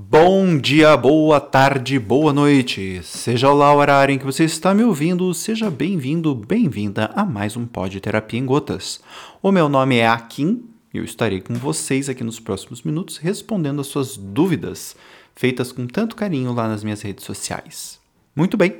[0.00, 3.00] Bom dia, boa tarde, boa noite.
[3.02, 7.56] Seja lá o horário em que você está me ouvindo, seja bem-vindo, bem-vinda a mais
[7.56, 9.00] um Pod Terapia em Gotas.
[9.42, 10.62] O meu nome é Akin
[10.94, 14.94] e eu estarei com vocês aqui nos próximos minutos respondendo as suas dúvidas,
[15.34, 17.98] feitas com tanto carinho lá nas minhas redes sociais.
[18.36, 18.76] Muito bem.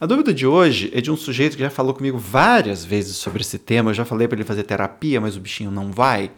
[0.00, 3.42] A dúvida de hoje é de um sujeito que já falou comigo várias vezes sobre
[3.42, 3.90] esse tema.
[3.90, 6.30] Eu já falei para ele fazer terapia, mas o bichinho não vai,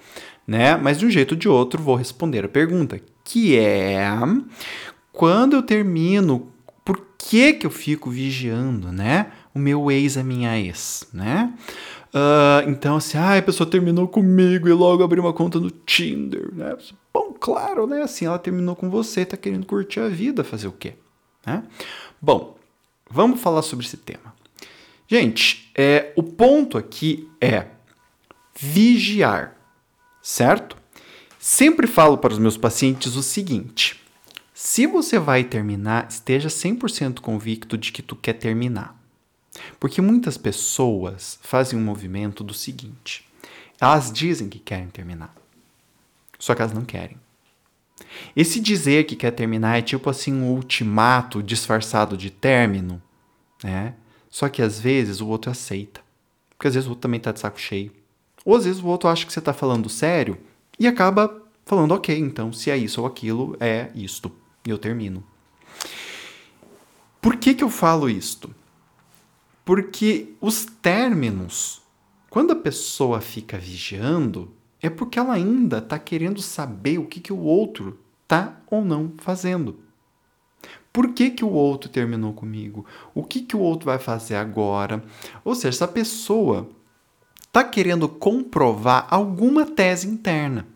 [0.48, 0.78] né?
[0.78, 4.08] Mas de um jeito ou de outro vou responder a pergunta, que é
[5.12, 6.50] quando eu termino,
[6.82, 9.30] por que que eu fico vigiando, né?
[9.54, 11.52] O meu ex, a minha ex, né?
[12.08, 16.48] Uh, então, assim, ah, a pessoa terminou comigo e logo abriu uma conta no Tinder,
[16.54, 16.74] né?
[17.12, 18.00] Bom, claro, né?
[18.00, 20.94] Assim, ela terminou com você, tá querendo curtir a vida, fazer o quê?
[21.44, 21.62] Né?
[22.22, 22.56] Bom,
[23.10, 24.32] vamos falar sobre esse tema.
[25.06, 27.66] Gente, é, o ponto aqui é
[28.58, 29.57] vigiar,
[30.28, 30.76] certo?
[31.38, 33.98] Sempre falo para os meus pacientes o seguinte:
[34.52, 38.94] se você vai terminar, esteja 100% convicto de que tu quer terminar.
[39.80, 43.26] Porque muitas pessoas fazem um movimento do seguinte:
[43.80, 45.34] elas dizem que querem terminar,
[46.38, 47.16] só que elas não querem.
[48.36, 53.02] Esse dizer que quer terminar é tipo assim um ultimato disfarçado de término,
[53.64, 53.94] né?
[54.28, 56.02] Só que às vezes o outro aceita.
[56.50, 57.97] Porque às vezes o outro também tá de saco cheio.
[58.48, 60.38] Ou às vezes o outro acha que você tá falando sério
[60.78, 64.32] e acaba falando, ok, então se é isso ou aquilo, é isto.
[64.66, 65.22] E eu termino.
[67.20, 68.54] Por que, que eu falo isto?
[69.66, 71.82] Porque os términos,
[72.30, 77.34] quando a pessoa fica vigiando, é porque ela ainda está querendo saber o que, que
[77.34, 79.78] o outro está ou não fazendo.
[80.90, 82.86] Por que, que o outro terminou comigo?
[83.14, 85.04] O que, que o outro vai fazer agora?
[85.44, 86.77] Ou seja, essa pessoa
[87.48, 90.66] está querendo comprovar alguma tese interna.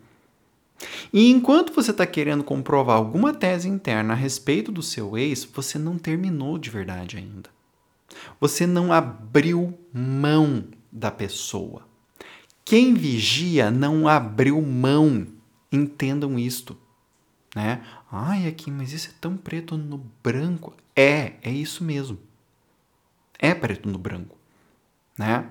[1.13, 5.77] E enquanto você está querendo comprovar alguma tese interna a respeito do seu ex, você
[5.79, 7.49] não terminou de verdade ainda.
[8.39, 11.87] Você não abriu mão da pessoa.
[12.65, 15.27] Quem vigia não abriu mão.
[15.71, 16.77] Entendam isto.
[17.55, 17.83] Né?
[18.11, 20.75] Ai, aqui, mas isso é tão preto no branco.
[20.95, 22.17] É, é isso mesmo.
[23.39, 24.37] É preto no branco.
[25.17, 25.49] Né?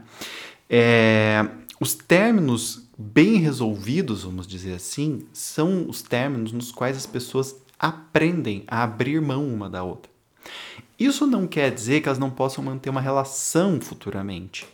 [0.68, 1.46] É,
[1.80, 8.64] os términos bem resolvidos, vamos dizer assim, são os términos nos quais as pessoas aprendem
[8.66, 10.10] a abrir mão uma da outra.
[10.98, 14.66] Isso não quer dizer que elas não possam manter uma relação futuramente.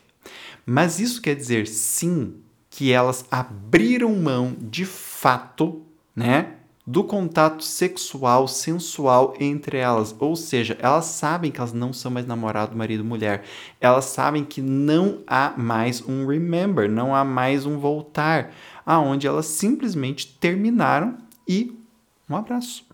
[0.66, 2.34] Mas isso quer dizer sim
[2.68, 5.82] que elas abriram mão de fato,
[6.14, 6.56] né,
[6.88, 10.16] do contato sexual, sensual entre elas.
[10.18, 13.44] Ou seja, elas sabem que elas não são mais namorado, marido, mulher.
[13.78, 18.54] Elas sabem que não há mais um remember, não há mais um voltar,
[18.86, 21.78] aonde elas simplesmente terminaram e
[22.26, 22.86] um abraço.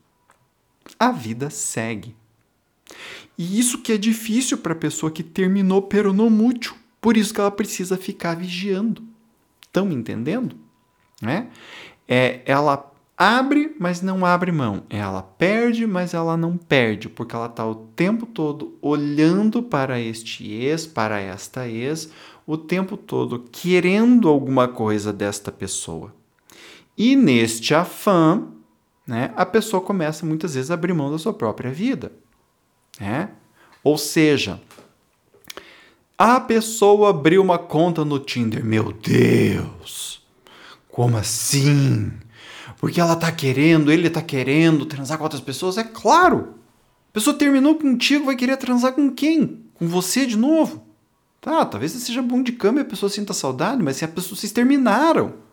[0.98, 2.16] A vida segue.
[3.38, 6.74] E isso que é difícil para a pessoa que terminou peronomútil.
[7.00, 9.04] Por isso que ela precisa ficar vigiando.
[9.64, 10.56] Estão entendendo?
[11.22, 11.48] Né?
[12.08, 14.84] É, ela abre, mas não abre mão.
[14.90, 20.50] Ela perde, mas ela não perde, porque ela está o tempo todo olhando para este
[20.52, 22.10] ex, para esta ex,
[22.46, 26.14] o tempo todo querendo alguma coisa desta pessoa.
[26.96, 28.46] E neste afã,
[29.06, 32.12] né, a pessoa começa muitas vezes a abrir mão da sua própria vida.
[33.00, 33.30] Né?
[33.82, 34.60] Ou seja,
[36.16, 38.64] a pessoa abriu uma conta no Tinder.
[38.64, 40.22] Meu Deus!
[40.88, 42.12] Como assim?
[42.78, 45.78] Porque ela tá querendo, ele tá querendo transar com outras pessoas?
[45.78, 46.54] É claro!
[47.10, 49.64] A pessoa terminou contigo, vai querer transar com quem?
[49.74, 50.84] Com você de novo?
[51.40, 54.08] Tá, talvez você seja bom de cama e a pessoa sinta saudade, mas se a
[54.08, 55.44] pessoa, vocês terminaram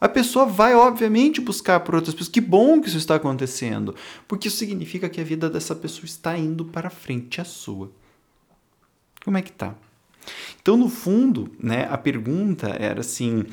[0.00, 2.32] a pessoa vai, obviamente, buscar por outras pessoas.
[2.32, 3.94] Que bom que isso está acontecendo,
[4.28, 7.90] porque isso significa que a vida dessa pessoa está indo para frente a sua.
[9.24, 9.74] Como é que tá?
[10.60, 13.44] Então, no fundo, né, a pergunta era assim,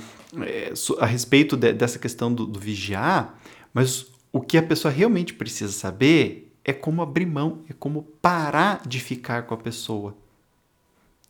[0.41, 3.39] é, a respeito de, dessa questão do, do vigiar,
[3.73, 8.81] mas o que a pessoa realmente precisa saber é como abrir mão, é como parar
[8.87, 10.15] de ficar com a pessoa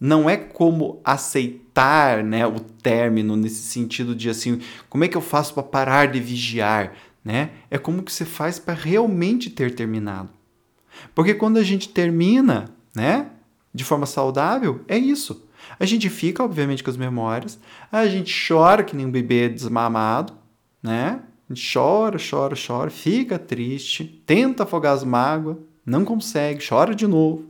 [0.03, 4.59] não é como aceitar né, o término nesse sentido de assim,
[4.89, 6.93] como é que eu faço para parar de vigiar?
[7.23, 7.51] Né?
[7.71, 10.29] É como que você faz para realmente ter terminado.
[11.15, 13.27] Porque quando a gente termina né,
[13.73, 15.47] de forma saudável, é isso.
[15.79, 17.59] A gente fica, obviamente, com as memórias,
[17.91, 20.33] a gente chora que nem um bebê desmamado,
[20.81, 21.21] né?
[21.49, 27.07] A gente chora, chora, chora, fica triste, tenta afogar as mágoas, não consegue, chora de
[27.07, 27.45] novo.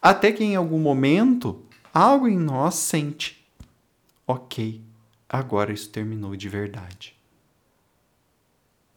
[0.00, 1.62] Até que em algum momento
[1.94, 3.46] algo em nós sente:
[4.26, 4.80] ok,
[5.28, 7.14] agora isso terminou de verdade.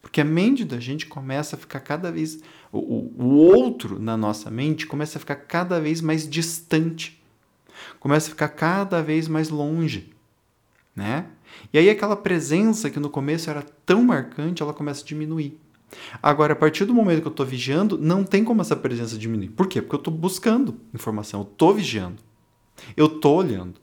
[0.06, 2.40] Porque a mente da gente começa a ficar cada vez.
[2.72, 7.20] O, o outro na nossa mente começa a ficar cada vez mais distante.
[8.00, 10.14] Começa a ficar cada vez mais longe.
[10.96, 11.26] Né?
[11.74, 15.60] E aí aquela presença que no começo era tão marcante, ela começa a diminuir.
[16.22, 19.50] Agora, a partir do momento que eu estou vigiando, não tem como essa presença diminuir.
[19.50, 19.82] Por quê?
[19.82, 22.22] Porque eu estou buscando informação, eu estou vigiando,
[22.96, 23.82] eu estou olhando.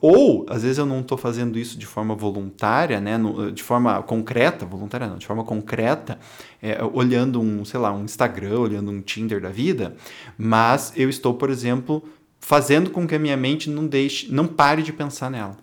[0.00, 3.18] Ou, às vezes, eu não estou fazendo isso de forma voluntária, né?
[3.52, 6.18] de forma concreta, voluntária não, de forma concreta,
[6.62, 9.96] é, olhando um, sei lá, um Instagram, olhando um Tinder da vida,
[10.36, 12.02] mas eu estou, por exemplo,
[12.40, 15.56] fazendo com que a minha mente não deixe, não pare de pensar nela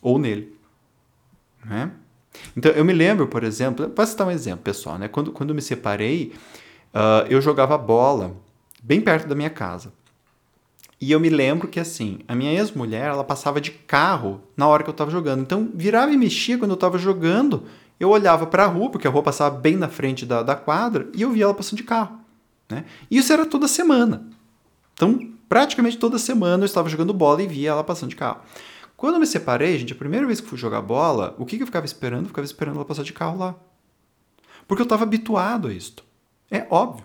[0.00, 0.56] ou nele.
[1.64, 1.90] Né?
[2.56, 5.08] Então, eu me lembro, por exemplo, posso citar um exemplo, pessoal, né?
[5.08, 6.32] Quando, quando me separei,
[6.94, 8.36] uh, eu jogava bola
[8.82, 9.92] bem perto da minha casa.
[11.00, 14.82] E eu me lembro que, assim, a minha ex-mulher, ela passava de carro na hora
[14.82, 15.42] que eu estava jogando.
[15.42, 17.64] Então, virava e mexia quando eu estava jogando.
[18.00, 21.08] Eu olhava para a rua, porque a rua passava bem na frente da, da quadra,
[21.14, 22.18] e eu via ela passando de carro.
[22.68, 22.84] Né?
[23.10, 24.26] Isso era toda semana.
[24.94, 28.40] Então, praticamente toda semana eu estava jogando bola e via ela passando de carro.
[28.96, 31.62] Quando eu me separei, gente, a primeira vez que fui jogar bola, o que, que
[31.62, 32.22] eu ficava esperando?
[32.22, 33.54] Eu ficava esperando ela passar de carro lá.
[34.66, 36.02] Porque eu estava habituado a isto.
[36.50, 37.04] É óbvio.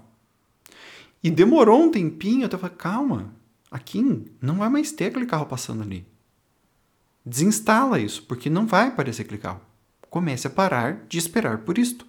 [1.22, 3.30] E demorou um tempinho até eu falar, calma,
[3.72, 6.06] aqui não vai mais ter aquele carro passando ali.
[7.26, 9.62] Desinstala isso, porque não vai aparecer aquele carro.
[10.10, 12.06] Comece a parar de esperar por isto.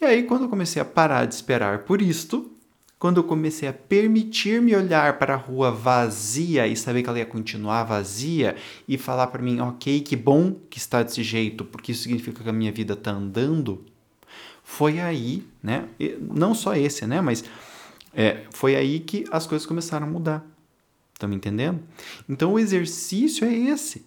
[0.00, 2.52] E aí, quando eu comecei a parar de esperar por isto,
[2.98, 7.26] quando eu comecei a permitir-me olhar para a rua vazia e saber que ela ia
[7.26, 8.56] continuar vazia
[8.86, 12.48] e falar para mim, ok, que bom que está desse jeito, porque isso significa que
[12.48, 13.84] a minha vida está andando,
[14.64, 15.88] foi aí, né?
[16.20, 17.20] Não só esse, né?
[17.20, 17.44] Mas
[18.12, 20.57] é, foi aí que as coisas começaram a mudar.
[21.18, 21.80] Estão me entendendo?
[22.28, 24.06] Então o exercício é esse.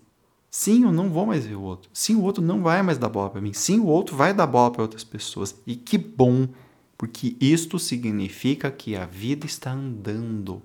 [0.50, 1.90] Sim, eu não vou mais ver o outro.
[1.94, 3.52] Sim, o outro não vai mais dar bola para mim.
[3.52, 5.54] Sim, o outro vai dar bola para outras pessoas.
[5.68, 6.48] E que bom
[6.98, 10.62] porque isto significa que a vida está andando.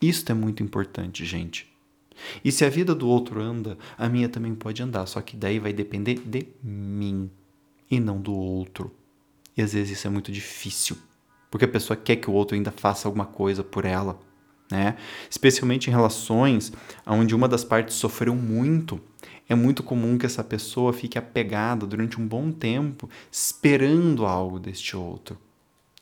[0.00, 1.70] Isto é muito importante, gente.
[2.42, 5.58] E se a vida do outro anda, a minha também pode andar, só que daí
[5.58, 7.30] vai depender de mim
[7.90, 8.90] e não do outro.
[9.54, 10.96] E às vezes isso é muito difícil,
[11.50, 14.18] porque a pessoa quer que o outro ainda faça alguma coisa por ela,
[14.70, 14.96] né?
[15.28, 16.72] Especialmente em relações
[17.06, 19.00] onde uma das partes sofreu muito
[19.50, 24.96] é muito comum que essa pessoa fique apegada durante um bom tempo, esperando algo deste
[24.96, 25.36] outro.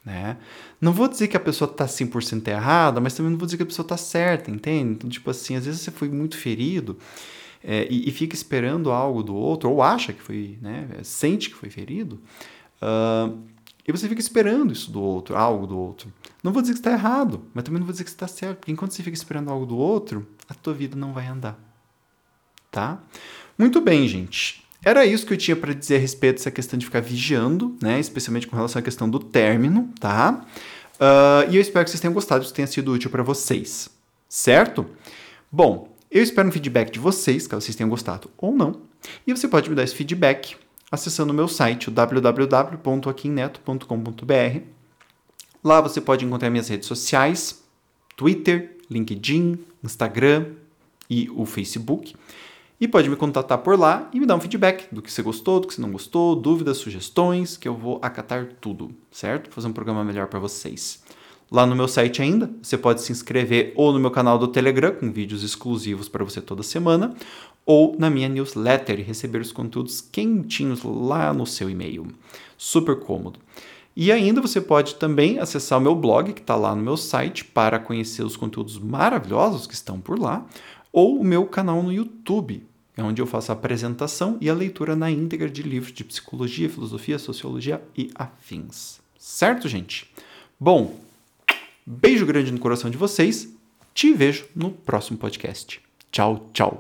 [0.05, 0.37] Né?
[0.79, 3.63] Não vou dizer que a pessoa está 100% errada, mas também não vou dizer que
[3.63, 4.93] a pessoa está certa, entende?
[4.93, 6.99] Então, tipo assim, às vezes você foi muito ferido
[7.65, 10.87] é, e, e, fica esperando algo do outro, ou acha que foi, né?
[11.03, 12.21] Sente que foi ferido,
[12.83, 13.37] uh,
[13.89, 16.13] e você fica esperando isso do outro, algo do outro.
[16.45, 18.71] Não vou dizer que está errado, mas também não vou dizer que está certo, porque
[18.71, 21.69] enquanto você fica esperando algo do outro, a tua vida não vai andar
[22.71, 23.03] tá?
[23.57, 24.63] Muito bem, gente.
[24.85, 27.99] Era isso que eu tinha para dizer a respeito dessa questão de ficar vigiando, né?
[27.99, 30.45] Especialmente com relação à questão do término, tá?
[30.95, 33.89] Uh, e eu espero que vocês tenham gostado, isso tenha sido útil para vocês,
[34.29, 34.87] certo?
[35.51, 38.83] Bom, eu espero um feedback de vocês, caso vocês tenham gostado ou não.
[39.27, 40.57] E você pode me dar esse feedback
[40.91, 44.63] acessando o meu site, www.aquinneto.com.br.
[45.63, 47.63] Lá você pode encontrar minhas redes sociais,
[48.17, 50.55] Twitter, LinkedIn, Instagram
[51.11, 52.15] e o Facebook.
[52.81, 55.59] E pode me contatar por lá e me dar um feedback do que você gostou,
[55.59, 59.51] do que você não gostou, dúvidas, sugestões, que eu vou acatar tudo, certo?
[59.51, 61.03] Fazer um programa melhor para vocês.
[61.51, 64.93] Lá no meu site ainda, você pode se inscrever ou no meu canal do Telegram,
[64.93, 67.15] com vídeos exclusivos para você toda semana,
[67.65, 72.07] ou na minha newsletter e receber os conteúdos quentinhos lá no seu e-mail.
[72.57, 73.41] Super cômodo.
[73.97, 77.45] E ainda você pode também acessar o meu blog, que está lá no meu site,
[77.45, 80.47] para conhecer os conteúdos maravilhosos que estão por lá,
[80.93, 82.63] ou o meu canal no YouTube,
[82.97, 86.69] é onde eu faço a apresentação e a leitura na íntegra de livros de psicologia,
[86.69, 89.01] filosofia, sociologia e afins.
[89.19, 90.13] Certo, gente?
[90.59, 90.99] Bom,
[91.89, 93.49] beijo grande no coração de vocês.
[93.95, 95.81] Te vejo no próximo podcast.
[96.13, 96.77] Tchau, tchau.